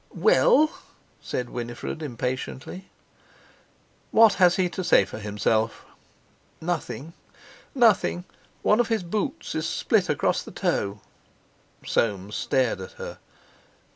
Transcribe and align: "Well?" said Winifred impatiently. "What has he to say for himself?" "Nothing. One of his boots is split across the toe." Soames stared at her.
"Well?" 0.15 0.71
said 1.21 1.51
Winifred 1.51 2.01
impatiently. 2.01 2.89
"What 4.09 4.33
has 4.41 4.55
he 4.55 4.67
to 4.67 4.83
say 4.83 5.05
for 5.05 5.19
himself?" 5.19 5.85
"Nothing. 6.59 7.13
One 8.63 8.79
of 8.79 8.87
his 8.87 9.03
boots 9.03 9.53
is 9.53 9.69
split 9.69 10.09
across 10.09 10.41
the 10.41 10.49
toe." 10.49 11.01
Soames 11.85 12.35
stared 12.35 12.81
at 12.81 12.93
her. 12.93 13.19